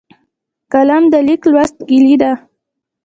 [0.71, 2.31] قلم د لیک لوست کلۍ ده